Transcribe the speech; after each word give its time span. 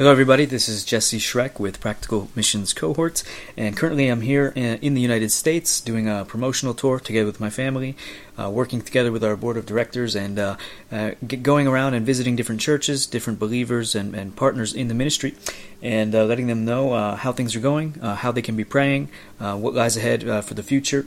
Hello, 0.00 0.10
everybody. 0.10 0.46
This 0.46 0.66
is 0.66 0.82
Jesse 0.82 1.18
Schreck 1.18 1.60
with 1.60 1.78
Practical 1.78 2.30
Missions 2.34 2.72
Cohort, 2.72 3.22
and 3.54 3.76
currently 3.76 4.08
I'm 4.08 4.22
here 4.22 4.46
in 4.56 4.94
the 4.94 5.00
United 5.02 5.30
States 5.30 5.78
doing 5.78 6.08
a 6.08 6.24
promotional 6.24 6.72
tour 6.72 6.98
together 6.98 7.26
with 7.26 7.38
my 7.38 7.50
family, 7.50 7.94
uh, 8.38 8.48
working 8.48 8.80
together 8.80 9.12
with 9.12 9.22
our 9.22 9.36
board 9.36 9.58
of 9.58 9.66
directors, 9.66 10.16
and 10.16 10.38
uh, 10.38 10.56
uh, 10.90 11.10
going 11.42 11.68
around 11.68 11.92
and 11.92 12.06
visiting 12.06 12.34
different 12.34 12.62
churches, 12.62 13.06
different 13.06 13.38
believers, 13.38 13.94
and, 13.94 14.14
and 14.14 14.36
partners 14.36 14.72
in 14.72 14.88
the 14.88 14.94
ministry, 14.94 15.34
and 15.82 16.14
uh, 16.14 16.24
letting 16.24 16.46
them 16.46 16.64
know 16.64 16.94
uh, 16.94 17.16
how 17.16 17.30
things 17.30 17.54
are 17.54 17.60
going, 17.60 17.98
uh, 18.00 18.14
how 18.14 18.32
they 18.32 18.40
can 18.40 18.56
be 18.56 18.64
praying, 18.64 19.10
what 19.36 19.74
lies 19.74 19.98
ahead 19.98 20.22
for 20.46 20.54
the 20.54 20.62
future 20.62 21.04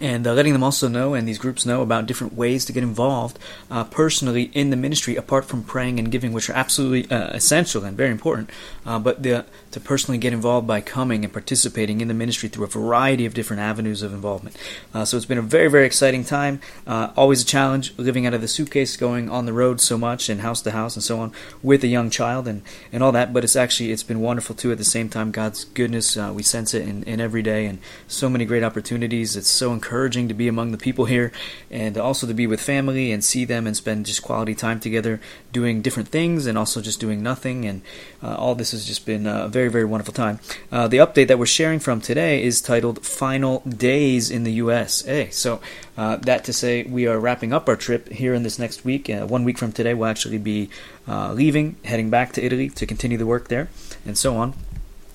and 0.00 0.26
uh, 0.26 0.32
letting 0.32 0.52
them 0.52 0.62
also 0.62 0.88
know 0.88 1.14
and 1.14 1.26
these 1.26 1.38
groups 1.38 1.64
know 1.64 1.82
about 1.82 2.06
different 2.06 2.34
ways 2.34 2.64
to 2.64 2.72
get 2.72 2.82
involved 2.82 3.38
uh, 3.70 3.84
personally 3.84 4.50
in 4.52 4.70
the 4.70 4.76
ministry 4.76 5.16
apart 5.16 5.44
from 5.44 5.62
praying 5.62 5.98
and 5.98 6.10
giving 6.10 6.32
which 6.32 6.50
are 6.50 6.54
absolutely 6.54 7.10
uh, 7.10 7.28
essential 7.28 7.84
and 7.84 7.96
very 7.96 8.10
important 8.10 8.50
uh, 8.86 8.98
but 8.98 9.22
the, 9.22 9.44
to 9.70 9.80
personally 9.80 10.18
get 10.18 10.32
involved 10.32 10.66
by 10.66 10.80
coming 10.80 11.24
and 11.24 11.32
participating 11.32 12.00
in 12.00 12.08
the 12.08 12.14
ministry 12.14 12.48
through 12.48 12.64
a 12.64 12.68
variety 12.68 13.24
of 13.24 13.34
different 13.34 13.60
avenues 13.60 14.02
of 14.02 14.12
involvement. 14.12 14.56
Uh, 14.92 15.04
so 15.04 15.16
it's 15.16 15.26
been 15.26 15.38
a 15.38 15.42
very 15.42 15.68
very 15.68 15.86
exciting 15.86 16.24
time. 16.24 16.60
Uh, 16.86 17.10
always 17.16 17.42
a 17.42 17.46
challenge 17.46 17.96
living 17.96 18.26
out 18.26 18.34
of 18.34 18.40
the 18.40 18.48
suitcase 18.48 18.96
going 18.96 19.30
on 19.30 19.46
the 19.46 19.52
road 19.52 19.80
so 19.80 19.96
much 19.96 20.28
and 20.28 20.40
house 20.40 20.60
to 20.62 20.70
house 20.70 20.96
and 20.96 21.02
so 21.02 21.20
on 21.20 21.32
with 21.62 21.84
a 21.84 21.88
young 21.88 22.10
child 22.10 22.48
and, 22.48 22.62
and 22.92 23.02
all 23.02 23.12
that 23.12 23.32
but 23.32 23.44
it's 23.44 23.56
actually 23.56 23.92
it's 23.92 24.02
been 24.02 24.20
wonderful 24.20 24.54
too. 24.54 24.72
At 24.72 24.78
the 24.78 24.84
same 24.84 25.08
time 25.08 25.30
god's 25.30 25.64
goodness 25.64 26.16
we 26.16 26.42
sense 26.42 26.74
it 26.74 26.86
in, 26.86 27.02
in 27.04 27.20
every 27.20 27.42
day 27.42 27.66
and 27.66 27.78
so 28.08 28.28
many 28.28 28.44
great 28.44 28.62
opportunities. 28.62 29.36
It's 29.36 29.48
so 29.48 29.72
encouraging 29.84 30.28
to 30.28 30.34
be 30.34 30.48
among 30.48 30.72
the 30.72 30.78
people 30.78 31.04
here 31.04 31.30
and 31.70 31.98
also 31.98 32.26
to 32.26 32.32
be 32.32 32.46
with 32.46 32.60
family 32.60 33.12
and 33.12 33.22
see 33.22 33.44
them 33.44 33.66
and 33.66 33.76
spend 33.76 34.06
just 34.06 34.22
quality 34.22 34.54
time 34.54 34.80
together 34.80 35.20
doing 35.52 35.82
different 35.82 36.08
things 36.08 36.46
and 36.46 36.56
also 36.56 36.80
just 36.80 37.00
doing 37.00 37.22
nothing. 37.22 37.66
And 37.66 37.82
uh, 38.22 38.34
all 38.36 38.54
this 38.54 38.70
has 38.70 38.86
just 38.86 39.04
been 39.04 39.26
a 39.26 39.46
very, 39.48 39.68
very 39.68 39.84
wonderful 39.84 40.14
time. 40.14 40.40
Uh, 40.72 40.88
the 40.88 40.96
update 40.98 41.28
that 41.28 41.38
we're 41.38 41.46
sharing 41.46 41.80
from 41.80 42.00
today 42.00 42.42
is 42.42 42.62
titled 42.62 43.04
Final 43.04 43.60
Days 43.60 44.30
in 44.30 44.44
the 44.44 44.52
USA. 44.52 45.28
So, 45.30 45.60
uh, 45.96 46.16
that 46.16 46.44
to 46.44 46.52
say, 46.52 46.82
we 46.84 47.06
are 47.06 47.20
wrapping 47.20 47.52
up 47.52 47.68
our 47.68 47.76
trip 47.76 48.08
here 48.08 48.34
in 48.34 48.42
this 48.42 48.58
next 48.58 48.84
week. 48.84 49.10
Uh, 49.10 49.26
one 49.26 49.44
week 49.44 49.58
from 49.58 49.70
today, 49.70 49.94
we'll 49.94 50.08
actually 50.08 50.38
be 50.38 50.70
uh, 51.06 51.32
leaving, 51.32 51.76
heading 51.84 52.10
back 52.10 52.32
to 52.32 52.42
Italy 52.42 52.70
to 52.70 52.86
continue 52.86 53.18
the 53.18 53.26
work 53.26 53.48
there, 53.48 53.68
and 54.04 54.16
so 54.18 54.36
on. 54.36 54.54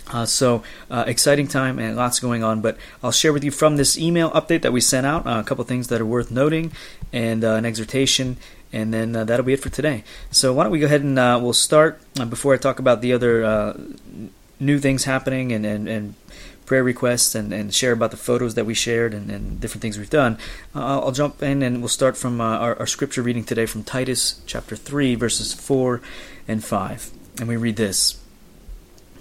Uh, 0.09 0.25
so 0.25 0.63
uh, 0.89 1.03
exciting 1.07 1.47
time 1.47 1.79
and 1.79 1.95
lots 1.95 2.19
going 2.19 2.43
on. 2.43 2.61
But 2.61 2.77
I'll 3.03 3.11
share 3.11 3.33
with 3.33 3.43
you 3.43 3.51
from 3.51 3.77
this 3.77 3.97
email 3.97 4.31
update 4.31 4.61
that 4.63 4.73
we 4.73 4.81
sent 4.81 5.05
out 5.05 5.25
uh, 5.25 5.39
a 5.39 5.43
couple 5.43 5.63
things 5.65 5.87
that 5.87 6.01
are 6.01 6.05
worth 6.05 6.31
noting 6.31 6.71
and 7.13 7.43
uh, 7.43 7.53
an 7.53 7.65
exhortation, 7.65 8.37
and 8.73 8.93
then 8.93 9.15
uh, 9.15 9.23
that'll 9.23 9.45
be 9.45 9.53
it 9.53 9.59
for 9.59 9.69
today. 9.69 10.03
So 10.31 10.53
why 10.53 10.63
don't 10.63 10.71
we 10.71 10.79
go 10.79 10.87
ahead 10.87 11.01
and 11.01 11.17
uh, 11.17 11.39
we'll 11.41 11.53
start 11.53 12.01
before 12.29 12.53
I 12.53 12.57
talk 12.57 12.79
about 12.79 13.01
the 13.01 13.13
other 13.13 13.75
new 14.59 14.79
things 14.79 15.05
happening 15.05 15.53
and, 15.53 15.65
and, 15.65 15.87
and 15.87 16.15
prayer 16.65 16.83
requests 16.83 17.33
and, 17.33 17.53
and, 17.53 17.73
share 17.73 17.93
about 17.93 18.11
the 18.11 18.17
photos 18.17 18.55
that 18.55 18.65
we 18.65 18.73
shared 18.73 19.13
and, 19.13 19.31
and 19.31 19.59
different 19.61 19.81
things 19.81 19.97
we've 19.97 20.09
done. 20.09 20.37
I'll, 20.75 21.05
I'll, 21.05 21.11
jump 21.11 21.41
in 21.41 21.63
and 21.63 21.79
we'll 21.79 21.87
start 21.87 22.17
from 22.17 22.41
our, 22.41 22.77
our 22.77 22.85
scripture 22.85 23.21
reading 23.21 23.45
today 23.45 23.65
from 23.65 23.83
Titus 23.83 24.41
chapter 24.45 24.75
3 24.75 25.15
verses 25.15 25.53
4 25.53 26.01
and 26.47 26.63
5. 26.63 27.11
And 27.39 27.47
we 27.47 27.55
read 27.55 27.77
this. 27.77 28.19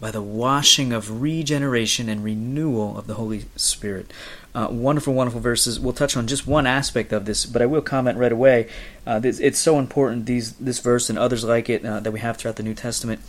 By 0.00 0.12
the 0.12 0.22
washing 0.22 0.92
of 0.92 1.20
regeneration 1.20 2.08
and 2.08 2.22
renewal 2.22 2.96
of 2.96 3.06
the 3.08 3.14
Holy 3.14 3.46
Spirit. 3.56 4.12
Uh, 4.54 4.68
wonderful, 4.70 5.12
wonderful 5.12 5.40
verses. 5.40 5.78
We'll 5.78 5.92
touch 5.92 6.16
on 6.16 6.26
just 6.26 6.46
one 6.46 6.66
aspect 6.66 7.12
of 7.12 7.24
this, 7.24 7.46
but 7.46 7.62
I 7.62 7.66
will 7.66 7.82
comment 7.82 8.16
right 8.16 8.32
away. 8.32 8.68
Uh, 9.06 9.18
this, 9.18 9.38
it's 9.40 9.58
so 9.58 9.78
important 9.78 10.26
these 10.26 10.54
this 10.54 10.78
verse 10.78 11.10
and 11.10 11.18
others 11.18 11.44
like 11.44 11.68
it 11.68 11.84
uh, 11.84 12.00
that 12.00 12.12
we 12.12 12.20
have 12.20 12.36
throughout 12.36 12.56
the 12.56 12.62
New 12.62 12.74
Testament, 12.74 13.20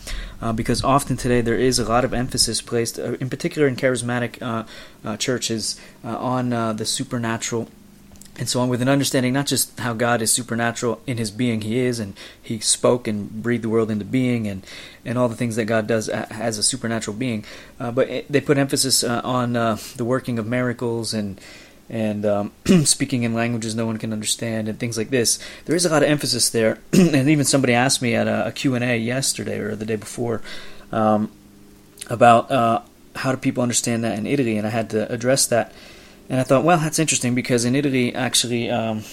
uh, 0.42 0.54
because 0.54 0.84
often 0.84 1.18
today 1.18 1.42
there 1.42 1.56
is 1.56 1.78
a 1.78 1.86
lot 1.86 2.06
of 2.06 2.14
emphasis 2.14 2.62
placed, 2.62 2.98
uh, 2.98 3.14
in 3.20 3.30
particular 3.30 3.68
in 3.68 3.76
charismatic 3.76 4.42
uh, 4.42 5.18
churches, 5.18 5.80
on 6.04 6.50
the 6.50 6.86
supernatural 6.86 7.68
and 8.40 8.48
so 8.48 8.62
on 8.62 8.70
with 8.70 8.82
an 8.82 8.88
understanding 8.88 9.34
not 9.34 9.46
just 9.46 9.78
how 9.80 9.94
God 9.94 10.22
is 10.22 10.32
supernatural 10.32 11.02
in 11.06 11.18
his 11.18 11.30
being 11.30 11.62
he 11.62 11.78
is 11.78 12.00
and 12.00 12.14
he 12.42 12.60
spoke 12.60 13.08
and 13.08 13.44
breathed 13.44 13.64
the 13.64 13.70
world 13.70 13.92
into 13.92 14.06
being 14.06 14.48
and 14.48 14.66
and 15.06 15.18
all 15.18 15.28
the 15.28 15.36
things 15.36 15.58
that 15.58 15.66
God 15.66 15.86
does 15.88 16.08
as 16.10 16.58
a 16.58 16.64
supernatural 16.64 17.16
being 17.18 17.44
uh, 17.80 17.92
but 17.92 18.10
it, 18.10 18.32
they 18.32 18.42
put 18.42 18.58
emphasis 18.58 19.04
uh, 19.04 19.22
on 19.24 19.56
uh, 19.56 19.78
the 19.98 20.06
working 20.06 20.40
of 20.40 20.48
miracles 20.48 21.14
and 21.14 21.40
and 21.90 22.26
um, 22.26 22.52
speaking 22.86 23.24
in 23.24 23.34
languages 23.34 23.76
no 23.76 23.86
one 23.86 23.98
can 23.98 24.14
understand 24.14 24.70
and 24.70 24.80
things 24.80 24.98
like 24.98 25.10
this. 25.10 25.40
There 25.66 25.76
is 25.76 25.86
a 25.86 25.90
lot 25.90 26.04
of 26.04 26.10
emphasis 26.10 26.50
there. 26.50 26.78
And 26.94 27.28
even 27.30 27.46
somebody 27.46 27.74
asked 27.74 28.02
me 28.02 28.14
at 28.14 28.28
a, 28.28 28.48
a 28.48 28.52
Q&A 28.52 28.98
yesterday 28.98 29.58
or 29.58 29.76
the 29.76 29.86
day 29.86 29.96
before 29.96 30.44
um, 30.92 31.32
about 32.08 32.52
uh, 32.52 32.82
how 33.16 33.32
do 33.32 33.38
people 33.38 33.64
understand 33.64 34.04
that 34.04 34.18
in 34.18 34.28
Italy 34.28 34.58
and 34.58 34.68
I 34.68 34.70
had 34.70 34.92
to 34.92 35.12
address 35.12 35.48
that 35.48 35.74
and 36.30 36.40
I 36.40 36.44
thought, 36.44 36.64
well, 36.64 36.78
that's 36.78 37.00
interesting 37.00 37.34
because 37.34 37.66
in 37.66 37.76
Italy, 37.76 38.14
actually, 38.14 38.70
um, 38.70 39.04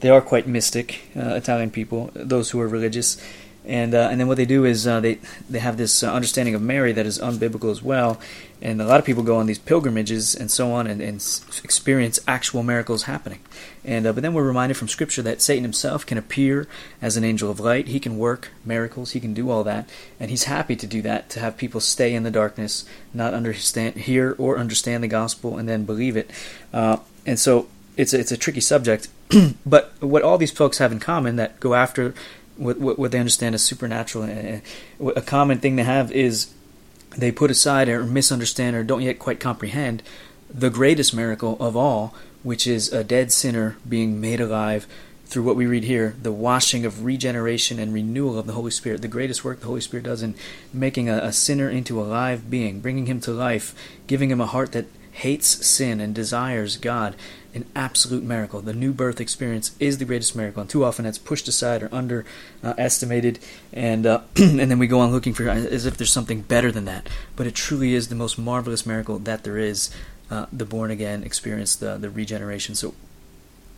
they 0.00 0.08
are 0.08 0.20
quite 0.20 0.46
mystic, 0.46 1.00
uh, 1.16 1.34
Italian 1.34 1.70
people, 1.70 2.10
those 2.14 2.50
who 2.50 2.60
are 2.60 2.68
religious. 2.68 3.20
And, 3.64 3.94
uh, 3.94 4.08
and 4.10 4.18
then 4.18 4.26
what 4.26 4.38
they 4.38 4.46
do 4.46 4.64
is 4.64 4.86
uh, 4.86 5.00
they 5.00 5.18
they 5.48 5.58
have 5.58 5.76
this 5.76 6.02
uh, 6.02 6.10
understanding 6.10 6.54
of 6.54 6.62
Mary 6.62 6.92
that 6.92 7.04
is 7.04 7.18
unbiblical 7.18 7.70
as 7.70 7.82
well, 7.82 8.18
and 8.62 8.80
a 8.80 8.86
lot 8.86 8.98
of 8.98 9.04
people 9.04 9.22
go 9.22 9.36
on 9.36 9.44
these 9.44 9.58
pilgrimages 9.58 10.34
and 10.34 10.50
so 10.50 10.72
on 10.72 10.86
and, 10.86 11.02
and 11.02 11.16
experience 11.62 12.18
actual 12.26 12.62
miracles 12.62 13.02
happening. 13.02 13.40
And 13.84 14.06
uh, 14.06 14.14
but 14.14 14.22
then 14.22 14.32
we're 14.32 14.46
reminded 14.46 14.78
from 14.78 14.88
Scripture 14.88 15.20
that 15.22 15.42
Satan 15.42 15.62
himself 15.62 16.06
can 16.06 16.16
appear 16.16 16.68
as 17.02 17.18
an 17.18 17.24
angel 17.24 17.50
of 17.50 17.60
light. 17.60 17.88
He 17.88 18.00
can 18.00 18.16
work 18.16 18.48
miracles. 18.64 19.12
He 19.12 19.20
can 19.20 19.34
do 19.34 19.50
all 19.50 19.62
that, 19.64 19.86
and 20.18 20.30
he's 20.30 20.44
happy 20.44 20.74
to 20.76 20.86
do 20.86 21.02
that 21.02 21.28
to 21.30 21.40
have 21.40 21.58
people 21.58 21.80
stay 21.80 22.14
in 22.14 22.22
the 22.22 22.30
darkness, 22.30 22.86
not 23.12 23.34
understand, 23.34 23.96
hear 23.96 24.34
or 24.38 24.58
understand 24.58 25.04
the 25.04 25.08
gospel, 25.08 25.58
and 25.58 25.68
then 25.68 25.84
believe 25.84 26.16
it. 26.16 26.30
Uh, 26.72 26.96
and 27.26 27.38
so 27.38 27.68
it's 27.96 28.14
a, 28.14 28.18
it's 28.18 28.32
a 28.32 28.36
tricky 28.36 28.60
subject. 28.60 29.08
but 29.66 29.92
what 30.00 30.22
all 30.22 30.38
these 30.38 30.50
folks 30.50 30.78
have 30.78 30.92
in 30.92 30.98
common 30.98 31.36
that 31.36 31.60
go 31.60 31.74
after 31.74 32.14
what, 32.60 32.98
what, 32.98 33.10
they 33.10 33.18
understand 33.18 33.54
as 33.54 33.62
supernatural, 33.62 34.60
a 35.16 35.22
common 35.22 35.58
thing 35.58 35.76
they 35.76 35.82
have 35.82 36.12
is 36.12 36.52
they 37.16 37.32
put 37.32 37.50
aside 37.50 37.88
or 37.88 38.04
misunderstand 38.04 38.76
or 38.76 38.84
don't 38.84 39.02
yet 39.02 39.18
quite 39.18 39.40
comprehend 39.40 40.02
the 40.52 40.70
greatest 40.70 41.14
miracle 41.14 41.56
of 41.60 41.76
all, 41.76 42.14
which 42.42 42.66
is 42.66 42.92
a 42.92 43.04
dead 43.04 43.32
sinner 43.32 43.76
being 43.88 44.20
made 44.20 44.40
alive 44.40 44.86
through 45.26 45.44
what 45.44 45.56
we 45.56 45.66
read 45.66 45.84
here 45.84 46.16
the 46.20 46.32
washing 46.32 46.84
of 46.84 47.04
regeneration 47.04 47.78
and 47.78 47.94
renewal 47.94 48.38
of 48.38 48.46
the 48.46 48.52
Holy 48.52 48.70
Spirit, 48.70 49.00
the 49.00 49.08
greatest 49.08 49.44
work 49.44 49.60
the 49.60 49.66
Holy 49.66 49.80
Spirit 49.80 50.04
does 50.04 50.22
in 50.22 50.34
making 50.72 51.08
a, 51.08 51.18
a 51.18 51.32
sinner 51.32 51.70
into 51.70 52.00
a 52.00 52.02
live 52.02 52.50
being, 52.50 52.80
bringing 52.80 53.06
him 53.06 53.20
to 53.20 53.30
life, 53.30 53.74
giving 54.06 54.30
him 54.30 54.40
a 54.40 54.46
heart 54.46 54.72
that 54.72 54.86
hates 55.12 55.66
sin 55.66 56.00
and 56.00 56.14
desires 56.14 56.76
God. 56.76 57.14
An 57.52 57.64
absolute 57.74 58.22
miracle. 58.22 58.60
The 58.60 58.72
new 58.72 58.92
birth 58.92 59.20
experience 59.20 59.74
is 59.80 59.98
the 59.98 60.04
greatest 60.04 60.36
miracle, 60.36 60.60
and 60.60 60.70
too 60.70 60.84
often 60.84 61.04
it's 61.04 61.18
pushed 61.18 61.48
aside 61.48 61.82
or 61.82 61.88
underestimated, 61.92 63.40
and 63.72 64.06
uh, 64.06 64.20
and 64.36 64.70
then 64.70 64.78
we 64.78 64.86
go 64.86 65.00
on 65.00 65.10
looking 65.10 65.34
for 65.34 65.48
as 65.48 65.84
if 65.84 65.96
there's 65.96 66.12
something 66.12 66.42
better 66.42 66.70
than 66.70 66.84
that. 66.84 67.08
But 67.34 67.46
it 67.46 67.54
truly 67.54 67.94
is 67.94 68.08
the 68.08 68.14
most 68.14 68.38
marvelous 68.38 68.86
miracle 68.86 69.18
that 69.18 69.44
there 69.44 69.58
is. 69.58 69.90
Uh, 70.30 70.46
the 70.52 70.64
born 70.64 70.92
again 70.92 71.24
experience, 71.24 71.74
the 71.74 71.96
the 71.96 72.08
regeneration. 72.08 72.76
So 72.76 72.94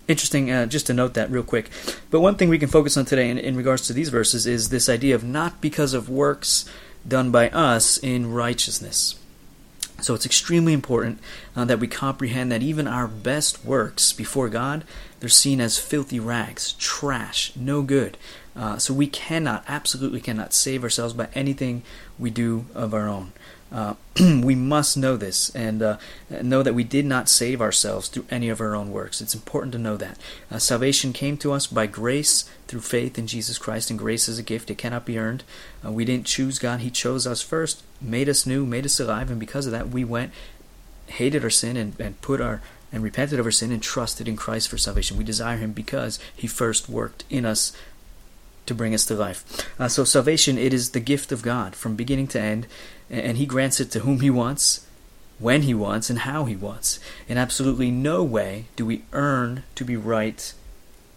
interesting 0.08 0.50
uh, 0.50 0.66
just 0.66 0.86
to 0.86 0.94
note 0.94 1.14
that 1.14 1.30
real 1.30 1.42
quick. 1.42 1.70
But 2.10 2.20
one 2.20 2.36
thing 2.36 2.48
we 2.48 2.58
can 2.58 2.68
focus 2.68 2.96
on 2.96 3.04
today 3.04 3.30
in, 3.30 3.38
in 3.38 3.56
regards 3.56 3.86
to 3.86 3.92
these 3.92 4.08
verses 4.08 4.46
is 4.46 4.68
this 4.68 4.88
idea 4.88 5.14
of 5.14 5.24
not 5.24 5.60
because 5.60 5.94
of 5.94 6.08
works 6.08 6.64
done 7.06 7.30
by 7.30 7.48
us 7.50 7.98
in 7.98 8.32
righteousness. 8.32 9.16
So 10.00 10.14
it's 10.14 10.26
extremely 10.26 10.72
important 10.72 11.20
uh, 11.54 11.64
that 11.66 11.78
we 11.78 11.86
comprehend 11.86 12.50
that 12.50 12.62
even 12.62 12.88
our 12.88 13.06
best 13.06 13.64
works 13.64 14.12
before 14.12 14.48
God, 14.48 14.84
they're 15.20 15.28
seen 15.28 15.60
as 15.60 15.78
filthy 15.78 16.18
rags, 16.18 16.72
trash, 16.74 17.52
no 17.54 17.82
good. 17.82 18.16
Uh, 18.56 18.78
so 18.78 18.92
we 18.92 19.06
cannot, 19.06 19.64
absolutely 19.68 20.20
cannot 20.20 20.52
save 20.52 20.82
ourselves 20.82 21.14
by 21.14 21.28
anything 21.34 21.82
we 22.18 22.30
do 22.30 22.66
of 22.74 22.92
our 22.92 23.08
own. 23.08 23.32
Uh, 23.72 23.94
we 24.20 24.54
must 24.54 24.96
know 24.96 25.16
this 25.16 25.48
and 25.54 25.82
uh, 25.82 25.96
know 26.42 26.62
that 26.62 26.74
we 26.74 26.84
did 26.84 27.06
not 27.06 27.28
save 27.28 27.62
ourselves 27.62 28.08
through 28.08 28.26
any 28.30 28.50
of 28.50 28.60
our 28.60 28.74
own 28.74 28.92
works. 28.92 29.22
It's 29.22 29.34
important 29.34 29.72
to 29.72 29.78
know 29.78 29.96
that. 29.96 30.18
Uh, 30.50 30.58
salvation 30.58 31.12
came 31.14 31.38
to 31.38 31.52
us 31.52 31.66
by 31.66 31.86
grace 31.86 32.44
through 32.68 32.82
faith 32.82 33.18
in 33.18 33.26
Jesus 33.26 33.56
Christ, 33.56 33.88
and 33.88 33.98
grace 33.98 34.28
is 34.28 34.38
a 34.38 34.42
gift. 34.42 34.70
It 34.70 34.78
cannot 34.78 35.06
be 35.06 35.18
earned. 35.18 35.42
Uh, 35.84 35.90
we 35.90 36.04
didn't 36.04 36.26
choose 36.26 36.58
God, 36.58 36.80
He 36.80 36.90
chose 36.90 37.26
us 37.26 37.40
first, 37.40 37.82
made 38.00 38.28
us 38.28 38.46
new, 38.46 38.66
made 38.66 38.84
us 38.84 39.00
alive, 39.00 39.30
and 39.30 39.40
because 39.40 39.64
of 39.64 39.72
that, 39.72 39.88
we 39.88 40.04
went, 40.04 40.32
hated 41.06 41.42
our 41.42 41.50
sin, 41.50 41.76
and, 41.76 41.98
and 41.98 42.20
put 42.20 42.40
our 42.40 42.60
and 42.92 43.02
repented 43.02 43.40
of 43.40 43.46
our 43.46 43.52
sin 43.52 43.72
and 43.72 43.82
trusted 43.82 44.28
in 44.28 44.36
Christ 44.36 44.68
for 44.68 44.76
salvation. 44.76 45.16
We 45.16 45.24
desire 45.24 45.56
Him 45.56 45.72
because 45.72 46.18
He 46.36 46.46
first 46.46 46.90
worked 46.90 47.24
in 47.30 47.46
us 47.46 47.72
to 48.66 48.74
bring 48.74 48.94
us 48.94 49.04
to 49.06 49.14
life. 49.14 49.44
Uh, 49.78 49.88
so 49.88 50.04
salvation, 50.04 50.58
it 50.58 50.72
is 50.72 50.90
the 50.90 51.00
gift 51.00 51.32
of 51.32 51.42
God 51.42 51.74
from 51.74 51.96
beginning 51.96 52.28
to 52.28 52.40
end, 52.40 52.66
and 53.10 53.36
He 53.36 53.46
grants 53.46 53.80
it 53.80 53.90
to 53.92 54.00
whom 54.00 54.20
He 54.20 54.30
wants, 54.30 54.86
when 55.38 55.62
He 55.62 55.74
wants, 55.74 56.10
and 56.10 56.20
how 56.20 56.44
He 56.44 56.56
wants. 56.56 57.00
In 57.28 57.38
absolutely 57.38 57.90
no 57.90 58.22
way 58.22 58.66
do 58.76 58.86
we 58.86 59.02
earn 59.12 59.64
to 59.74 59.84
be 59.84 59.96
right 59.96 60.52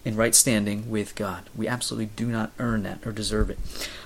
in 0.03 0.15
right 0.15 0.35
standing 0.35 0.89
with 0.89 1.15
God. 1.15 1.49
We 1.55 1.67
absolutely 1.67 2.11
do 2.15 2.27
not 2.27 2.51
earn 2.59 2.83
that 2.83 3.05
or 3.05 3.11
deserve 3.11 3.49
it. 3.49 3.57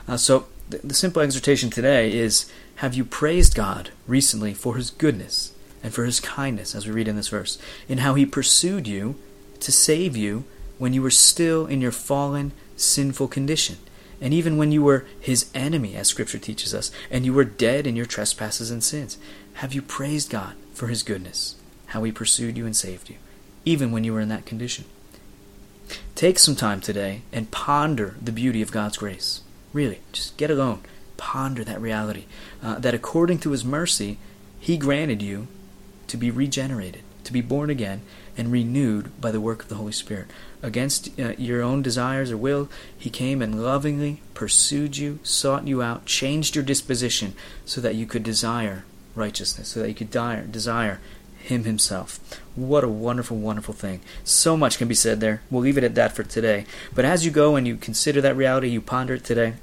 Uh, 0.08 0.16
so 0.16 0.48
the, 0.70 0.78
the 0.78 0.94
simple 0.94 1.22
exhortation 1.22 1.70
today 1.70 2.12
is: 2.12 2.52
Have 2.78 2.94
you 2.94 3.06
praised 3.06 3.56
God 3.56 3.92
recently 4.08 4.54
for 4.54 4.76
His 4.76 4.92
goodness 4.92 5.54
and 5.84 5.94
for 5.94 6.06
His 6.06 6.20
kindness, 6.20 6.74
as 6.74 6.86
we 6.86 6.94
read 6.94 7.08
in 7.08 7.16
this 7.16 7.30
verse, 7.30 7.58
in 7.88 8.00
how 8.00 8.16
He 8.16 8.26
pursued 8.26 8.88
you 8.88 9.16
to 9.60 9.72
save 9.72 10.16
you 10.16 10.46
when 10.80 10.94
you 10.94 11.04
were 11.04 11.12
still 11.12 11.68
in 11.68 11.82
your 11.82 11.92
fallen 11.92 12.52
sinful 12.76 13.28
condition. 13.28 13.78
And 14.22 14.34
even 14.34 14.58
when 14.58 14.72
you 14.72 14.82
were 14.82 15.06
his 15.20 15.50
enemy, 15.54 15.96
as 15.96 16.08
Scripture 16.08 16.40
teaches 16.40 16.74
us, 16.74 16.92
and 17.12 17.26
you 17.26 17.34
were 17.34 17.46
dead 17.46 17.86
in 17.86 17.96
your 17.96 18.06
trespasses 18.06 18.72
and 18.72 18.84
sins, 18.84 19.18
have 19.56 19.74
you 19.74 19.82
praised 19.82 20.32
God 20.32 20.56
for 20.74 20.88
his 20.88 21.04
goodness, 21.04 21.56
how 21.88 22.04
he 22.04 22.12
pursued 22.12 22.58
you 22.58 22.66
and 22.66 22.76
saved 22.76 23.10
you, 23.10 23.18
even 23.64 23.92
when 23.92 24.04
you 24.04 24.14
were 24.14 24.20
in 24.20 24.30
that 24.30 24.46
condition? 24.46 24.86
Take 26.16 26.40
some 26.40 26.56
time 26.56 26.82
today 26.82 27.22
and 27.32 27.52
ponder 27.52 28.16
the 28.22 28.32
beauty 28.32 28.62
of 28.62 28.72
God's 28.72 28.98
grace. 28.98 29.42
Really, 29.74 30.00
just 30.12 30.38
get 30.38 30.52
alone. 30.52 30.82
Ponder 31.18 31.64
that 31.64 31.82
reality. 31.82 32.26
Uh, 32.62 32.80
that 32.80 32.94
according 32.94 33.40
to 33.40 33.52
his 33.52 33.66
mercy, 33.66 34.18
he 34.60 34.78
granted 34.78 35.22
you 35.22 35.48
to 36.08 36.18
be 36.18 36.32
regenerated, 36.32 37.04
to 37.30 37.34
be 37.34 37.42
born 37.42 37.70
again, 37.70 38.02
and 38.36 38.52
renewed 38.52 39.22
by 39.22 39.30
the 39.30 39.40
work 39.40 39.62
of 39.62 39.70
the 39.70 39.76
Holy 39.76 39.92
Spirit 39.92 40.28
against 40.64 41.18
uh, 41.20 41.34
your 41.38 41.62
own 41.62 41.82
desires 41.82 42.32
or 42.32 42.38
will, 42.38 42.70
he 42.98 43.10
came 43.10 43.42
and 43.42 43.64
lovingly 43.64 44.22
pursued 44.34 44.98
you, 44.98 45.20
sought 45.22 45.68
you 45.68 45.82
out, 45.82 46.06
changed 46.06 46.56
your 46.56 46.64
disposition 46.66 47.34
so 47.66 47.80
that 47.82 47.96
you 47.96 48.06
could 48.06 48.24
desire 48.24 48.84
righteousness, 49.14 49.70
so 49.70 49.80
that 49.80 49.90
you 49.90 49.96
could 49.96 50.10
desire, 50.10 50.44
desire 50.46 51.00
him 51.38 51.66
himself. 51.66 52.20
What 52.56 52.84
a 52.84 52.90
wonderful, 52.90 53.38
wonderful 53.38 53.74
thing. 53.74 54.02
So 54.24 54.58
much 54.58 54.78
can 54.78 54.88
be 54.88 54.96
said 54.96 55.20
there. 55.20 55.42
We'll 55.52 55.62
leave 55.62 55.78
it 55.78 55.84
at 55.84 55.96
that 55.96 56.14
for 56.14 56.24
today. 56.24 56.66
But 56.96 57.06
as 57.06 57.26
you 57.26 57.32
go 57.32 57.56
and 57.56 57.68
you 57.68 57.78
consider 57.78 58.22
that 58.22 58.36
reality, 58.36 58.70
you 58.70 58.82
ponder 58.82 59.16
it 59.16 59.24
today, 59.24 59.54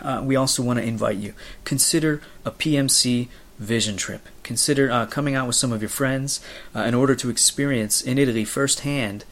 uh, 0.00 0.22
we 0.24 0.36
also 0.36 0.62
want 0.62 0.78
to 0.78 0.84
invite 0.84 1.16
you. 1.16 1.34
Consider 1.64 2.22
a 2.44 2.50
PMC 2.50 3.28
vision 3.58 3.96
trip. 3.96 4.28
Consider 4.42 4.90
uh, 4.90 5.06
coming 5.06 5.34
out 5.34 5.46
with 5.46 5.56
some 5.56 5.72
of 5.72 5.82
your 5.82 5.88
friends 5.88 6.40
uh, 6.74 6.80
in 6.80 6.94
order 6.94 7.14
to 7.14 7.30
experience 7.30 8.02
in 8.02 8.18
Italy 8.18 8.44
firsthand 8.44 9.24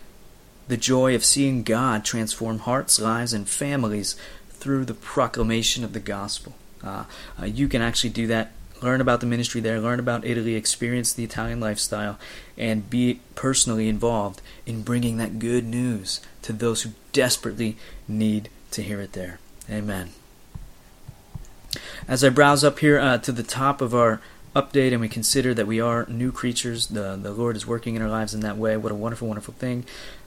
the 0.69 0.77
joy 0.77 1.15
of 1.15 1.25
seeing 1.25 1.65
God 1.65 2.05
transform 2.05 2.61
hearts, 2.61 3.01
lives, 3.01 3.33
and 3.33 3.49
families 3.49 4.15
through 4.51 4.85
the 4.85 4.95
proclamation 4.95 5.83
of 5.83 5.93
the 5.93 6.01
gospel. 6.01 6.55
Uh, 6.83 7.05
uh, 7.41 7.47
you 7.47 7.67
can 7.67 7.83
actually 7.83 8.11
do 8.11 8.27
that. 8.29 8.53
Learn 8.81 9.01
about 9.01 9.21
the 9.21 9.27
ministry 9.27 9.61
there, 9.61 9.79
learn 9.79 10.01
about 10.01 10.25
Italy, 10.25 10.55
experience 10.55 11.13
the 11.13 11.25
Italian 11.25 11.61
lifestyle, 11.61 12.19
and 12.57 12.89
be 12.89 13.21
personally 13.35 13.89
involved 13.89 14.41
in 14.65 14.83
bringing 14.83 15.19
that 15.19 15.39
good 15.39 15.67
news 15.67 16.21
to 16.43 16.53
those 16.53 16.83
who 16.83 16.91
desperately 17.13 17.77
need 18.09 18.49
to 18.71 18.83
hear 18.83 19.01
it 19.01 19.13
there. 19.13 19.39
Amen. 19.69 20.13
As 22.09 22.25
I 22.25 22.29
browse 22.29 22.65
up 22.65 22.79
here 22.81 22.99
uh, 22.99 23.19
to 23.19 23.33
the 23.33 23.43
top 23.43 23.81
of 23.81 23.95
our 23.95 24.21
update 24.55 24.93
and 24.93 25.01
we 25.01 25.09
consider 25.09 25.55
that 25.55 25.67
we 25.67 25.81
are 25.81 26.07
new 26.09 26.33
creatures, 26.33 26.89
the, 26.89 27.17
the 27.21 27.33
Lord 27.33 27.57
is 27.57 27.67
working 27.67 27.95
in 27.95 28.03
our 28.03 28.09
lives 28.09 28.35
in 28.35 28.41
that 28.41 28.57
way. 28.57 28.77
What 28.77 28.93
a 28.93 28.95
wonderful, 28.95 29.29
wonderful 29.29 29.55
thing. 29.55 29.85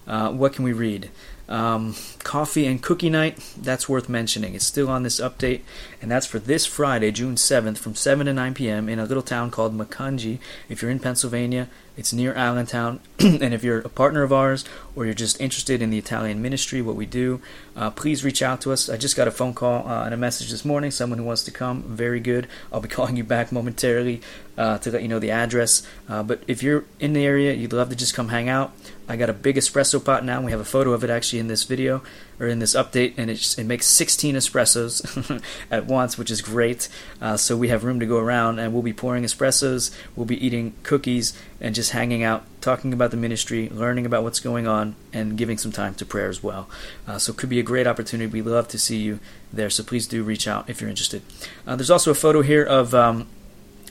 Uh, 0.07 0.31
what 0.31 0.53
can 0.53 0.63
we 0.63 0.73
read? 0.73 1.09
Um, 1.49 1.95
coffee 2.19 2.65
and 2.65 2.81
cookie 2.81 3.09
night, 3.09 3.37
that's 3.57 3.89
worth 3.89 4.07
mentioning. 4.07 4.55
It's 4.55 4.65
still 4.65 4.89
on 4.89 5.03
this 5.03 5.19
update, 5.19 5.61
and 6.01 6.09
that's 6.09 6.25
for 6.25 6.39
this 6.39 6.65
Friday, 6.65 7.11
June 7.11 7.35
7th, 7.35 7.77
from 7.77 7.95
7 7.95 8.25
to 8.25 8.33
9 8.33 8.53
p.m. 8.53 8.87
in 8.87 8.97
a 8.97 9.05
little 9.05 9.23
town 9.23 9.51
called 9.51 9.77
Macungie. 9.77 10.39
If 10.69 10.81
you're 10.81 10.91
in 10.91 10.99
Pennsylvania, 10.99 11.69
it's 11.95 12.11
near 12.11 12.33
Allentown. 12.33 12.99
and 13.19 13.53
if 13.53 13.63
you're 13.63 13.79
a 13.79 13.89
partner 13.89 14.23
of 14.23 14.33
ours 14.33 14.65
or 14.95 15.05
you're 15.05 15.13
just 15.13 15.39
interested 15.39 15.81
in 15.81 15.91
the 15.91 15.97
Italian 15.97 16.41
ministry, 16.41 16.81
what 16.81 16.95
we 16.95 17.05
do, 17.05 17.39
uh, 17.75 17.91
please 17.91 18.23
reach 18.23 18.41
out 18.41 18.61
to 18.61 18.71
us. 18.71 18.89
I 18.89 18.97
just 18.97 19.15
got 19.15 19.27
a 19.27 19.31
phone 19.31 19.53
call 19.53 19.87
uh, 19.87 20.05
and 20.05 20.13
a 20.13 20.17
message 20.17 20.49
this 20.49 20.65
morning, 20.65 20.91
someone 20.91 21.19
who 21.19 21.25
wants 21.25 21.43
to 21.43 21.51
come. 21.51 21.83
Very 21.83 22.19
good. 22.19 22.47
I'll 22.71 22.81
be 22.81 22.87
calling 22.89 23.15
you 23.15 23.23
back 23.23 23.51
momentarily 23.51 24.21
uh, 24.57 24.79
to 24.79 24.91
let 24.91 25.01
you 25.03 25.07
know 25.07 25.19
the 25.19 25.31
address. 25.31 25.85
Uh, 26.09 26.23
but 26.23 26.41
if 26.47 26.63
you're 26.63 26.85
in 26.99 27.13
the 27.13 27.25
area, 27.25 27.53
you'd 27.53 27.73
love 27.73 27.89
to 27.89 27.95
just 27.95 28.13
come 28.13 28.29
hang 28.29 28.49
out. 28.49 28.73
I 29.07 29.15
got 29.15 29.29
a 29.29 29.33
big 29.33 29.57
espresso 29.57 30.03
pot 30.03 30.25
now. 30.25 30.41
We 30.41 30.51
have 30.51 30.61
a 30.61 30.65
photo 30.65 30.93
of 30.93 31.03
it 31.03 31.09
actually 31.09 31.39
in 31.43 31.47
this 31.47 31.63
video 31.65 32.01
or 32.39 32.47
in 32.47 32.59
this 32.59 32.73
update, 32.73 33.13
and 33.17 33.29
it, 33.29 33.59
it 33.59 33.65
makes 33.65 33.85
16 33.85 34.35
espressos 34.35 35.43
at 35.71 35.85
once, 35.85 36.17
which 36.17 36.31
is 36.31 36.41
great. 36.41 36.89
Uh, 37.21 37.37
so 37.37 37.55
we 37.55 37.67
have 37.67 37.83
room 37.83 37.99
to 37.99 38.05
go 38.05 38.17
around, 38.17 38.59
and 38.59 38.73
we'll 38.73 38.81
be 38.81 38.93
pouring 38.93 39.23
espressos. 39.23 39.95
We'll 40.15 40.25
be 40.25 40.43
eating 40.43 40.73
cookies 40.83 41.37
and 41.61 41.75
just 41.75 41.91
hanging 41.91 42.23
out, 42.23 42.45
talking 42.61 42.93
about 42.93 43.11
the 43.11 43.17
ministry, 43.17 43.69
learning 43.69 44.05
about 44.05 44.23
what's 44.23 44.39
going 44.39 44.67
on, 44.67 44.95
and 45.11 45.37
giving 45.37 45.57
some 45.57 45.71
time 45.71 45.93
to 45.95 46.05
prayer 46.05 46.29
as 46.29 46.41
well. 46.41 46.69
Uh, 47.07 47.19
so 47.19 47.33
it 47.33 47.37
could 47.37 47.49
be 47.49 47.59
a 47.59 47.63
great 47.63 47.85
opportunity. 47.85 48.31
We'd 48.31 48.45
love 48.45 48.67
to 48.69 48.79
see 48.79 48.97
you 48.97 49.19
there. 49.51 49.69
So 49.69 49.83
please 49.83 50.07
do 50.07 50.23
reach 50.23 50.47
out 50.47 50.69
if 50.69 50.81
you're 50.81 50.89
interested. 50.89 51.21
Uh, 51.67 51.75
there's 51.75 51.91
also 51.91 52.09
a 52.09 52.15
photo 52.15 52.41
here 52.41 52.63
of 52.63 52.95
um, 52.95 53.27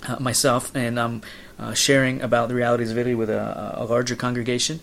uh, 0.09 0.17
myself, 0.19 0.75
and 0.75 0.99
I'm 0.99 1.23
uh, 1.59 1.75
sharing 1.75 2.23
about 2.23 2.49
the 2.49 2.55
realities 2.55 2.91
of 2.91 2.99
Italy 2.99 3.15
with 3.15 3.31
a, 3.31 3.75
a 3.77 3.85
larger 3.85 4.17
congregation. 4.17 4.81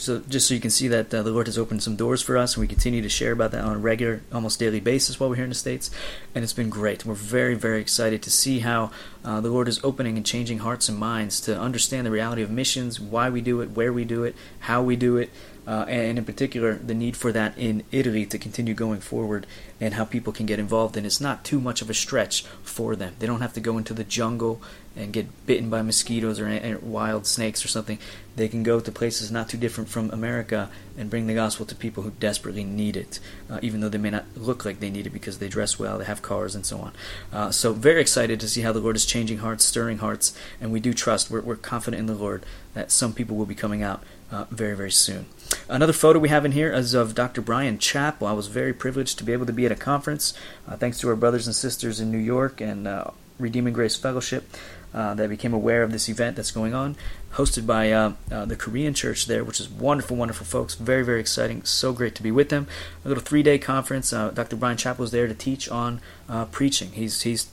So 0.00 0.22
just 0.30 0.48
so 0.48 0.54
you 0.54 0.60
can 0.60 0.70
see 0.70 0.88
that 0.88 1.12
uh, 1.12 1.22
the 1.22 1.30
Lord 1.30 1.46
has 1.46 1.58
opened 1.58 1.82
some 1.82 1.94
doors 1.94 2.22
for 2.22 2.38
us, 2.38 2.54
and 2.54 2.62
we 2.62 2.66
continue 2.66 3.02
to 3.02 3.08
share 3.10 3.32
about 3.32 3.50
that 3.50 3.62
on 3.62 3.76
a 3.76 3.78
regular, 3.78 4.22
almost 4.32 4.58
daily 4.58 4.80
basis 4.80 5.20
while 5.20 5.28
we're 5.28 5.36
here 5.36 5.44
in 5.44 5.50
the 5.50 5.54
States, 5.54 5.90
and 6.34 6.42
it's 6.42 6.54
been 6.54 6.70
great. 6.70 7.04
We're 7.04 7.12
very, 7.12 7.54
very 7.54 7.82
excited 7.82 8.22
to 8.22 8.30
see 8.30 8.60
how 8.60 8.92
uh, 9.26 9.42
the 9.42 9.50
Lord 9.50 9.68
is 9.68 9.78
opening 9.84 10.16
and 10.16 10.24
changing 10.24 10.60
hearts 10.60 10.88
and 10.88 10.96
minds 10.96 11.38
to 11.42 11.60
understand 11.60 12.06
the 12.06 12.10
reality 12.10 12.40
of 12.40 12.50
missions, 12.50 12.98
why 12.98 13.28
we 13.28 13.42
do 13.42 13.60
it, 13.60 13.72
where 13.72 13.92
we 13.92 14.06
do 14.06 14.24
it, 14.24 14.34
how 14.60 14.82
we 14.82 14.96
do 14.96 15.18
it, 15.18 15.28
uh, 15.66 15.84
and 15.86 16.18
in 16.18 16.24
particular 16.24 16.74
the 16.74 16.94
need 16.94 17.16
for 17.16 17.30
that 17.32 17.56
in 17.58 17.84
Italy 17.92 18.24
to 18.26 18.38
continue 18.38 18.74
going 18.74 19.00
forward 19.00 19.46
and 19.80 19.94
how 19.94 20.04
people 20.04 20.32
can 20.32 20.46
get 20.46 20.58
involved 20.58 20.96
and 20.96 21.06
it's 21.06 21.20
not 21.20 21.44
too 21.44 21.60
much 21.60 21.82
of 21.82 21.90
a 21.90 21.94
stretch 21.94 22.42
for 22.62 22.96
them. 22.96 23.14
They 23.18 23.26
don't 23.26 23.40
have 23.40 23.52
to 23.52 23.60
go 23.60 23.78
into 23.78 23.94
the 23.94 24.02
jungle 24.04 24.60
and 24.96 25.12
get 25.12 25.46
bitten 25.46 25.70
by 25.70 25.82
mosquitoes 25.82 26.40
or, 26.40 26.78
wild 26.82 27.26
snakes 27.26 27.64
or 27.64 27.68
something. 27.68 27.98
They 28.36 28.48
can 28.48 28.62
go 28.62 28.80
to 28.80 28.92
places 28.92 29.30
not 29.30 29.48
too 29.48 29.58
different 29.58 29.88
from 29.88 30.10
America 30.10 30.70
and 30.96 31.10
bring 31.10 31.26
the 31.26 31.34
gospel 31.34 31.66
to 31.66 31.74
people 31.74 32.02
who 32.02 32.10
desperately 32.10 32.64
need 32.64 32.96
it, 32.96 33.20
uh, 33.48 33.58
even 33.62 33.80
though 33.80 33.88
they 33.88 33.98
may 33.98 34.10
not 34.10 34.24
look 34.36 34.64
like 34.64 34.80
they 34.80 34.90
need 34.90 35.06
it 35.06 35.10
because 35.10 35.38
they 35.38 35.48
dress 35.48 35.78
well, 35.78 35.98
they 35.98 36.04
have 36.04 36.22
cars, 36.22 36.54
and 36.54 36.66
so 36.66 36.78
on. 36.78 36.92
Uh, 37.32 37.50
so, 37.50 37.72
very 37.72 38.00
excited 38.00 38.40
to 38.40 38.48
see 38.48 38.62
how 38.62 38.72
the 38.72 38.80
Lord 38.80 38.96
is 38.96 39.06
changing 39.06 39.38
hearts, 39.38 39.64
stirring 39.64 39.98
hearts, 39.98 40.36
and 40.60 40.72
we 40.72 40.80
do 40.80 40.92
trust, 40.92 41.30
we're, 41.30 41.40
we're 41.40 41.56
confident 41.56 42.00
in 42.00 42.06
the 42.06 42.14
Lord 42.14 42.44
that 42.74 42.90
some 42.90 43.12
people 43.12 43.36
will 43.36 43.46
be 43.46 43.54
coming 43.54 43.82
out 43.82 44.02
uh, 44.30 44.44
very, 44.50 44.76
very 44.76 44.92
soon. 44.92 45.26
Another 45.68 45.92
photo 45.92 46.18
we 46.18 46.28
have 46.28 46.44
in 46.44 46.52
here 46.52 46.72
is 46.72 46.94
of 46.94 47.14
Dr. 47.14 47.40
Bryan 47.40 47.78
Chapell. 47.78 48.28
I 48.28 48.32
was 48.32 48.46
very 48.46 48.72
privileged 48.72 49.18
to 49.18 49.24
be 49.24 49.32
able 49.32 49.46
to 49.46 49.52
be 49.52 49.66
at 49.66 49.72
a 49.72 49.76
conference, 49.76 50.34
uh, 50.68 50.76
thanks 50.76 50.98
to 51.00 51.08
our 51.08 51.16
brothers 51.16 51.46
and 51.46 51.56
sisters 51.56 52.00
in 52.00 52.10
New 52.10 52.18
York 52.18 52.60
and 52.60 52.86
uh, 52.86 53.10
Redeeming 53.38 53.72
Grace 53.72 53.96
Fellowship. 53.96 54.48
Uh, 54.92 55.14
that 55.14 55.28
became 55.28 55.54
aware 55.54 55.84
of 55.84 55.92
this 55.92 56.08
event 56.08 56.34
that's 56.34 56.50
going 56.50 56.74
on, 56.74 56.96
hosted 57.34 57.64
by 57.64 57.92
uh, 57.92 58.12
uh, 58.28 58.44
the 58.44 58.56
Korean 58.56 58.92
church 58.92 59.26
there, 59.26 59.44
which 59.44 59.60
is 59.60 59.68
wonderful, 59.68 60.16
wonderful 60.16 60.44
folks. 60.44 60.74
Very, 60.74 61.04
very 61.04 61.20
exciting. 61.20 61.62
So 61.62 61.92
great 61.92 62.16
to 62.16 62.24
be 62.24 62.32
with 62.32 62.48
them. 62.48 62.66
A 63.04 63.08
little 63.08 63.22
three-day 63.22 63.58
conference. 63.58 64.12
Uh, 64.12 64.30
Dr. 64.30 64.56
Bryan 64.56 64.76
Chapell 64.76 64.98
was 64.98 65.12
there 65.12 65.28
to 65.28 65.34
teach 65.34 65.68
on 65.68 66.00
uh, 66.28 66.46
preaching. 66.46 66.90
He's 66.90 67.22
he's 67.22 67.46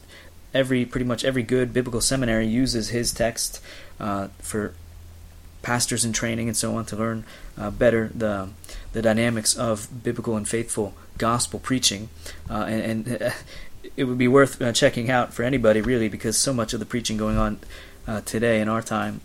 every 0.51 0.83
pretty 0.83 1.05
much 1.05 1.23
every 1.23 1.43
good 1.43 1.73
biblical 1.73 2.01
seminary 2.01 2.47
uses 2.47 2.89
his 2.89 3.13
text 3.13 3.61
uh, 3.99 4.29
for 4.39 4.73
pastors 5.61 6.03
in 6.03 6.13
training 6.13 6.47
and 6.47 6.57
so 6.57 6.75
on 6.75 6.85
to 6.85 6.95
learn 6.95 7.23
better 7.73 8.09
the 8.15 8.49
the 8.93 9.01
dynamics 9.03 9.55
of 9.55 10.03
biblical 10.03 10.35
and 10.35 10.47
faithful 10.47 10.95
gospel 11.17 11.59
preaching, 11.59 12.09
and, 12.49 13.07
and 13.07 13.33
it 13.95 14.05
would 14.05 14.17
be 14.17 14.27
worth 14.27 14.61
uh, 14.61 14.71
checking 14.71 15.09
out 15.09 15.33
for 15.33 15.43
anybody 15.43 15.81
really 15.81 16.09
because 16.09 16.37
so 16.37 16.53
much 16.53 16.73
of 16.73 16.79
the 16.79 16.85
preaching 16.85 17.17
going 17.17 17.37
on 17.37 17.59
uh, 18.07 18.21
today 18.21 18.61
in 18.61 18.69
our 18.69 18.81
time 18.81 19.21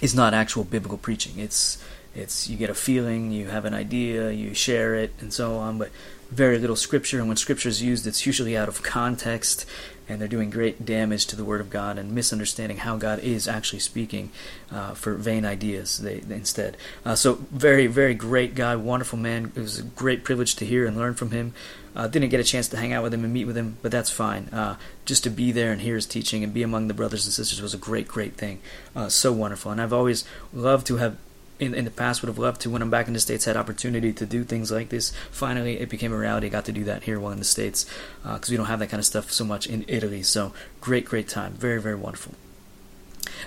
is 0.00 0.14
not 0.14 0.34
actual 0.34 0.64
biblical 0.64 0.98
preaching. 0.98 1.38
It's 1.38 1.82
it's 2.14 2.48
you 2.48 2.56
get 2.56 2.68
a 2.68 2.74
feeling, 2.74 3.30
you 3.30 3.46
have 3.46 3.64
an 3.64 3.74
idea, 3.74 4.30
you 4.30 4.52
share 4.54 4.94
it, 4.94 5.14
and 5.20 5.32
so 5.32 5.56
on, 5.56 5.78
but 5.78 5.90
very 6.30 6.58
little 6.58 6.76
scripture. 6.76 7.18
And 7.18 7.28
when 7.28 7.36
scripture 7.36 7.68
is 7.68 7.82
used, 7.82 8.06
it's 8.06 8.26
usually 8.26 8.56
out 8.56 8.68
of 8.68 8.82
context 8.82 9.66
and 10.12 10.20
they're 10.20 10.28
doing 10.28 10.50
great 10.50 10.84
damage 10.84 11.26
to 11.26 11.36
the 11.36 11.44
Word 11.44 11.60
of 11.60 11.70
God 11.70 11.98
and 11.98 12.12
misunderstanding 12.12 12.78
how 12.78 12.96
God 12.96 13.18
is 13.20 13.48
actually 13.48 13.80
speaking 13.80 14.30
uh, 14.70 14.94
for 14.94 15.14
vain 15.14 15.44
ideas 15.44 15.98
they, 15.98 16.20
they 16.20 16.36
instead. 16.36 16.76
Uh, 17.04 17.14
so, 17.14 17.34
very, 17.50 17.86
very 17.86 18.14
great 18.14 18.54
guy, 18.54 18.76
wonderful 18.76 19.18
man. 19.18 19.52
It 19.56 19.60
was 19.60 19.78
a 19.78 19.82
great 19.82 20.24
privilege 20.24 20.54
to 20.56 20.64
hear 20.64 20.86
and 20.86 20.96
learn 20.96 21.14
from 21.14 21.30
him. 21.30 21.54
Uh, 21.94 22.06
didn't 22.06 22.30
get 22.30 22.40
a 22.40 22.44
chance 22.44 22.68
to 22.68 22.76
hang 22.76 22.92
out 22.92 23.02
with 23.02 23.12
him 23.12 23.24
and 23.24 23.32
meet 23.32 23.44
with 23.44 23.56
him, 23.56 23.76
but 23.82 23.90
that's 23.90 24.10
fine. 24.10 24.48
Uh, 24.48 24.76
just 25.04 25.24
to 25.24 25.30
be 25.30 25.52
there 25.52 25.72
and 25.72 25.82
hear 25.82 25.96
his 25.96 26.06
teaching 26.06 26.42
and 26.42 26.54
be 26.54 26.62
among 26.62 26.88
the 26.88 26.94
brothers 26.94 27.26
and 27.26 27.34
sisters 27.34 27.60
was 27.60 27.74
a 27.74 27.78
great, 27.78 28.08
great 28.08 28.34
thing. 28.34 28.60
Uh, 28.96 29.08
so 29.08 29.32
wonderful. 29.32 29.70
And 29.70 29.80
I've 29.80 29.92
always 29.92 30.24
loved 30.52 30.86
to 30.86 30.96
have 30.96 31.16
in, 31.62 31.74
in 31.74 31.84
the 31.84 31.90
past 31.90 32.22
would 32.22 32.28
have 32.28 32.38
loved 32.38 32.60
to 32.62 32.70
when 32.70 32.82
I'm 32.82 32.90
back 32.90 33.06
in 33.06 33.14
the 33.14 33.20
States 33.20 33.44
had 33.44 33.56
opportunity 33.56 34.12
to 34.12 34.26
do 34.26 34.42
things 34.42 34.72
like 34.72 34.88
this. 34.88 35.12
Finally, 35.30 35.78
it 35.78 35.88
became 35.88 36.12
a 36.12 36.16
reality. 36.16 36.48
I 36.48 36.50
got 36.50 36.64
to 36.66 36.72
do 36.72 36.84
that 36.84 37.04
here 37.04 37.20
while 37.20 37.32
in 37.32 37.38
the 37.38 37.44
States 37.44 37.86
because 38.22 38.50
uh, 38.50 38.52
we 38.52 38.56
don't 38.56 38.66
have 38.66 38.80
that 38.80 38.88
kind 38.88 38.98
of 38.98 39.06
stuff 39.06 39.30
so 39.30 39.44
much 39.44 39.66
in 39.66 39.84
Italy. 39.86 40.22
So 40.22 40.52
great, 40.80 41.04
great 41.04 41.28
time. 41.28 41.52
Very, 41.52 41.80
very 41.80 41.94
wonderful. 41.94 42.34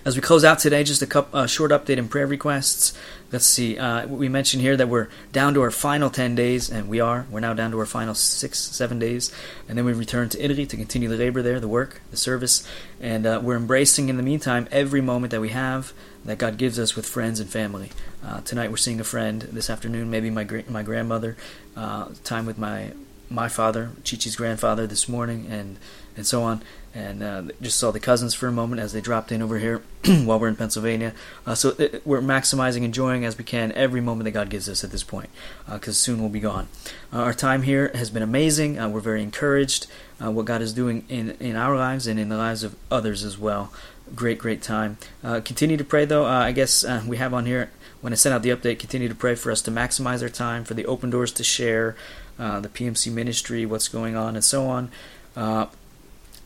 As 0.04 0.16
we 0.16 0.22
close 0.22 0.44
out 0.44 0.60
today, 0.60 0.84
just 0.84 1.02
a 1.02 1.08
couple, 1.08 1.40
uh, 1.40 1.48
short 1.48 1.72
update 1.72 1.98
and 1.98 2.10
prayer 2.10 2.28
requests. 2.28 2.94
Let's 3.32 3.46
see. 3.46 3.78
Uh, 3.78 4.06
we 4.08 4.30
mentioned 4.30 4.62
here 4.62 4.78
that 4.78 4.88
we're 4.88 5.10
down 5.32 5.54
to 5.56 5.62
our 5.62 5.72
final 5.72 6.10
10 6.10 6.36
days, 6.36 6.70
and 6.70 6.88
we 6.88 7.00
are. 7.00 7.26
We're 7.32 7.40
now 7.40 7.54
down 7.54 7.72
to 7.72 7.80
our 7.80 7.86
final 7.86 8.14
six, 8.14 8.60
seven 8.60 9.00
days. 9.00 9.32
And 9.68 9.78
then 9.78 9.86
we 9.86 9.94
return 9.94 10.30
to 10.30 10.44
Italy 10.44 10.66
to 10.68 10.78
continue 10.78 11.10
the 11.10 11.18
labor 11.18 11.42
there, 11.42 11.60
the 11.60 11.68
work, 11.68 12.02
the 12.12 12.18
service. 12.18 12.68
And 13.02 13.26
uh, 13.26 13.40
we're 13.44 13.58
embracing, 13.58 14.10
in 14.10 14.18
the 14.18 14.24
meantime, 14.24 14.68
every 14.72 15.02
moment 15.02 15.32
that 15.32 15.42
we 15.42 15.50
have 15.50 15.94
that 16.26 16.38
God 16.40 16.58
gives 16.58 16.80
us 16.80 16.96
with 16.96 17.06
friends 17.06 17.40
and 17.40 17.50
family. 17.50 17.92
Uh, 18.24 18.42
tonight 18.42 18.72
we're 18.72 18.78
seeing 18.78 19.00
a 19.00 19.04
friend. 19.04 19.44
This 19.44 19.70
afternoon, 19.70 20.10
maybe 20.10 20.30
my 20.30 20.48
my 20.68 20.84
grandmother. 20.84 21.38
Uh, 21.76 22.10
time 22.24 22.46
with 22.46 22.58
my 22.58 22.92
my 23.30 23.48
father, 23.48 23.92
Chichi's 24.04 24.36
grandfather, 24.36 24.88
this 24.88 25.08
morning, 25.08 25.48
and 25.50 25.78
and 26.18 26.26
so 26.26 26.44
on. 26.44 26.64
And 26.96 27.22
uh, 27.22 27.44
just 27.62 27.78
saw 27.78 27.92
the 27.92 28.00
cousins 28.00 28.34
for 28.34 28.48
a 28.48 28.54
moment 28.54 28.82
as 28.82 28.94
they 28.94 29.02
dropped 29.02 29.30
in 29.30 29.42
over 29.42 29.60
here 29.60 29.82
while 30.24 30.40
we're 30.40 30.48
in 30.48 30.56
Pennsylvania. 30.56 31.14
Uh, 31.46 31.54
so 31.54 31.76
it, 31.78 31.96
uh, 31.96 32.00
we're 32.06 32.22
maximizing, 32.22 32.84
enjoying 32.84 33.26
as 33.26 33.38
we 33.38 33.44
can 33.44 33.74
every 33.74 34.00
moment 34.00 34.24
that 34.24 34.32
God 34.32 34.50
gives 34.50 34.70
us 34.70 34.82
at 34.82 34.92
this 34.92 35.04
point, 35.04 35.30
because 35.70 35.90
uh, 35.90 36.04
soon 36.06 36.22
we'll 36.22 36.30
be 36.30 36.40
gone. 36.40 36.70
Uh, 37.12 37.18
our 37.18 37.34
time 37.34 37.64
here 37.64 37.92
has 37.96 38.10
been 38.10 38.24
amazing. 38.24 38.80
Uh, 38.80 38.88
we're 38.88 39.02
very 39.02 39.22
encouraged 39.22 39.88
what 40.20 40.46
God 40.46 40.62
is 40.62 40.72
doing 40.72 41.04
in 41.10 41.32
in 41.42 41.58
our 41.58 41.76
lives 41.76 42.08
and 42.08 42.18
in 42.18 42.30
the 42.30 42.38
lives 42.38 42.64
of 42.64 42.78
others 42.90 43.26
as 43.26 43.38
well. 43.38 43.74
Great, 44.16 44.40
great 44.40 44.62
time. 44.62 44.98
continue 45.22 45.76
to 45.76 45.84
pray, 45.84 46.06
though. 46.06 46.26
I 46.26 46.54
guess 46.54 46.86
we 47.06 47.18
have 47.18 47.34
on 47.34 47.46
here 47.46 47.72
when 48.00 48.14
I 48.14 48.16
sent 48.16 48.34
out 48.34 48.42
the 48.42 48.52
update. 48.52 48.80
Continue 48.80 49.10
to 49.10 49.16
pray 49.16 49.36
for 49.36 49.52
us 49.52 49.62
to 49.64 49.72
maximize 49.72 50.24
our 50.24 50.30
time, 50.30 50.64
for 50.64 50.74
the 50.74 50.86
open 50.86 51.10
doors 51.10 51.34
to 51.34 51.44
share, 51.44 51.98
the 52.38 52.70
PMC 52.74 53.12
ministry, 53.12 53.66
what's 53.66 53.90
going 53.90 54.16
on, 54.16 54.36
and 54.36 54.44
so 54.46 54.68
on. 54.68 54.90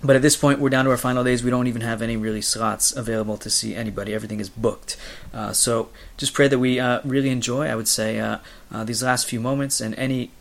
But 0.02 0.16
at 0.16 0.22
this 0.22 0.38
point, 0.38 0.60
we're 0.60 0.70
down 0.70 0.86
to 0.86 0.92
our 0.92 0.98
final 0.98 1.26
days. 1.26 1.44
We 1.44 1.50
don't 1.50 1.68
even 1.68 1.82
have 1.82 2.02
any 2.02 2.16
really 2.16 2.42
slots 2.42 2.96
available 2.96 3.36
to 3.38 3.50
see 3.50 3.76
anybody. 3.76 4.14
Everything 4.14 4.40
is 4.40 4.50
booked. 4.50 4.96
Uh, 5.34 5.52
so 5.52 5.90
just 6.16 6.34
pray 6.34 6.48
that 6.48 6.60
we 6.60 6.80
uh, 6.80 7.02
really 7.04 7.30
enjoy, 7.30 7.68
I 7.68 7.76
would 7.76 7.88
say, 7.88 8.20
uh, 8.20 8.38
uh 8.72 8.84
these 8.86 9.04
last 9.04 9.28
few 9.28 9.40
moments 9.40 9.82
and 9.82 9.94
any 9.96 10.32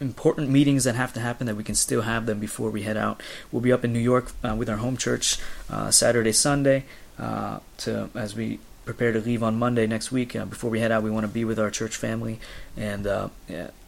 important 0.00 0.50
meetings 0.50 0.82
that 0.82 0.96
have 0.96 1.12
to 1.12 1.20
happen 1.20 1.46
that 1.46 1.54
we 1.54 1.62
can 1.62 1.76
still 1.76 2.02
have 2.02 2.26
them 2.26 2.38
before 2.38 2.70
we 2.70 2.82
head 2.82 2.96
out. 2.96 3.22
We'll 3.52 3.62
be 3.62 3.72
up 3.72 3.84
in 3.84 3.92
New 3.92 4.00
York 4.00 4.32
uh, 4.42 4.54
with 4.56 4.68
our 4.68 4.78
home 4.78 4.96
church 4.96 5.38
uh, 5.68 5.90
Saturday, 5.90 6.32
Sunday, 6.32 6.84
to 7.18 8.10
as 8.14 8.34
we 8.34 8.58
prepare 8.84 9.12
to 9.12 9.20
leave 9.20 9.44
on 9.44 9.58
Monday 9.58 9.86
next 9.86 10.10
week. 10.10 10.32
before 10.32 10.70
we 10.70 10.80
head 10.80 10.90
out, 10.90 11.04
we 11.04 11.10
want 11.10 11.24
to 11.24 11.32
be 11.32 11.44
with 11.44 11.58
our 11.60 11.70
church 11.70 11.96
family 11.96 12.40
and 12.76 13.06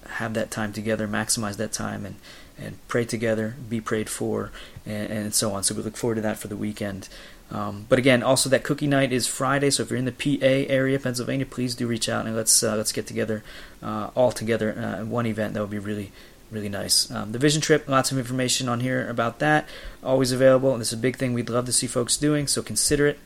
have 0.06 0.34
that 0.34 0.50
time 0.50 0.72
together, 0.72 1.08
maximize 1.08 1.56
that 1.56 1.72
time, 1.72 2.04
and 2.06 2.16
and 2.62 2.76
pray 2.88 3.04
together, 3.04 3.57
be 3.69 3.81
prayed 3.81 4.09
for, 4.09 4.50
and, 4.87 5.11
and 5.11 5.35
so 5.35 5.52
on. 5.52 5.62
So 5.62 5.75
we 5.75 5.83
look 5.83 5.97
forward 5.97 6.16
to 6.16 6.21
that 6.23 6.38
for 6.38 6.49
the 6.49 6.57
weekend. 6.57 7.09
Um, 7.50 7.85
but 7.88 7.99
again, 7.99 8.23
also 8.23 8.49
that 8.49 8.64
cookie 8.64 8.87
night 8.87 9.12
is 9.12 9.26
Friday, 9.26 9.71
so 9.71 9.83
if 9.83 9.90
you're 9.90 9.99
in 9.99 10.07
the 10.07 10.12
PA 10.12 10.73
area, 10.73 10.99
Pennsylvania, 10.99 11.45
please 11.45 11.75
do 11.75 11.87
reach 11.87 12.09
out 12.09 12.25
and 12.25 12.35
let's 12.35 12.62
uh, 12.62 12.76
let's 12.76 12.92
get 12.92 13.07
together 13.07 13.45
uh, 13.83 14.09
all 14.14 14.33
together 14.33 14.73
uh, 14.73 15.02
in 15.02 15.11
one 15.11 15.26
event. 15.26 15.52
That 15.52 15.61
would 15.61 15.71
be 15.71 15.78
really 15.78 16.12
really 16.50 16.69
nice. 16.69 17.11
Um, 17.11 17.33
the 17.33 17.38
vision 17.38 17.61
trip, 17.61 17.88
lots 17.88 18.12
of 18.12 18.19
information 18.19 18.69
on 18.69 18.81
here 18.81 19.09
about 19.09 19.38
that, 19.40 19.69
always 20.02 20.33
available. 20.33 20.73
And 20.73 20.81
this 20.81 20.88
is 20.88 20.99
a 20.99 21.02
big 21.02 21.16
thing 21.16 21.33
we'd 21.33 21.49
love 21.49 21.66
to 21.66 21.73
see 21.73 21.87
folks 21.87 22.16
doing, 22.16 22.47
so 22.47 22.62
consider 22.62 23.07
it 23.07 23.19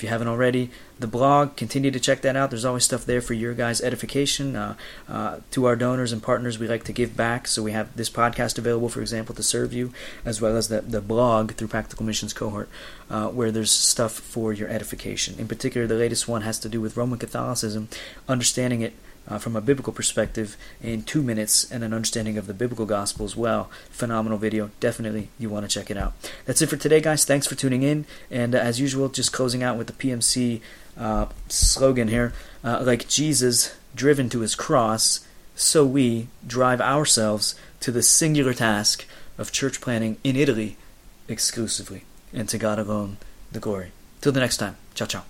if 0.00 0.04
you 0.04 0.08
haven't 0.08 0.28
already. 0.28 0.70
The 0.98 1.06
blog, 1.06 1.56
continue 1.56 1.90
to 1.90 2.00
check 2.00 2.22
that 2.22 2.34
out. 2.34 2.48
There's 2.48 2.64
always 2.64 2.84
stuff 2.84 3.04
there 3.04 3.20
for 3.20 3.34
your 3.34 3.52
guys' 3.52 3.82
edification. 3.82 4.56
Uh, 4.56 4.76
uh, 5.06 5.40
to 5.50 5.66
our 5.66 5.76
donors 5.76 6.10
and 6.10 6.22
partners, 6.22 6.58
we 6.58 6.66
like 6.66 6.84
to 6.84 6.92
give 6.92 7.14
back. 7.14 7.46
So 7.46 7.62
we 7.62 7.72
have 7.72 7.94
this 7.94 8.08
podcast 8.08 8.56
available, 8.56 8.88
for 8.88 9.02
example, 9.02 9.34
to 9.34 9.42
serve 9.42 9.74
you, 9.74 9.92
as 10.24 10.40
well 10.40 10.56
as 10.56 10.68
the, 10.68 10.80
the 10.80 11.02
blog 11.02 11.52
through 11.52 11.68
Practical 11.68 12.06
Missions 12.06 12.32
Cohort, 12.32 12.70
uh, 13.10 13.28
where 13.28 13.50
there's 13.50 13.70
stuff 13.70 14.12
for 14.12 14.54
your 14.54 14.70
edification. 14.70 15.38
In 15.38 15.46
particular, 15.46 15.86
the 15.86 15.96
latest 15.96 16.26
one 16.26 16.42
has 16.42 16.58
to 16.60 16.70
do 16.70 16.80
with 16.80 16.96
Roman 16.96 17.18
Catholicism, 17.18 17.88
understanding 18.26 18.80
it 18.80 18.94
uh, 19.28 19.38
from 19.38 19.56
a 19.56 19.60
biblical 19.60 19.92
perspective 19.92 20.56
in 20.82 21.02
two 21.02 21.22
minutes 21.22 21.70
and 21.70 21.84
an 21.84 21.92
understanding 21.92 22.36
of 22.38 22.46
the 22.46 22.54
biblical 22.54 22.86
gospel 22.86 23.24
as 23.24 23.36
well. 23.36 23.70
Phenomenal 23.90 24.38
video. 24.38 24.70
Definitely 24.80 25.28
you 25.38 25.48
want 25.48 25.68
to 25.68 25.72
check 25.72 25.90
it 25.90 25.96
out. 25.96 26.14
That's 26.46 26.62
it 26.62 26.68
for 26.68 26.76
today, 26.76 27.00
guys. 27.00 27.24
Thanks 27.24 27.46
for 27.46 27.54
tuning 27.54 27.82
in. 27.82 28.06
And 28.30 28.54
uh, 28.54 28.58
as 28.58 28.80
usual, 28.80 29.08
just 29.08 29.32
closing 29.32 29.62
out 29.62 29.78
with 29.78 29.86
the 29.86 29.92
PMC 29.92 30.60
uh, 30.98 31.26
slogan 31.48 32.08
here 32.08 32.32
uh, 32.64 32.82
like 32.84 33.08
Jesus 33.08 33.76
driven 33.94 34.28
to 34.30 34.40
his 34.40 34.54
cross, 34.54 35.26
so 35.54 35.84
we 35.84 36.28
drive 36.46 36.80
ourselves 36.80 37.54
to 37.80 37.90
the 37.90 38.02
singular 38.02 38.54
task 38.54 39.06
of 39.38 39.52
church 39.52 39.80
planting 39.80 40.16
in 40.22 40.36
Italy 40.36 40.76
exclusively. 41.28 42.04
And 42.32 42.48
to 42.48 42.58
God 42.58 42.78
alone 42.78 43.16
the 43.50 43.60
glory. 43.60 43.92
Till 44.20 44.32
the 44.32 44.40
next 44.40 44.58
time. 44.58 44.76
Ciao, 44.94 45.06
ciao. 45.06 45.29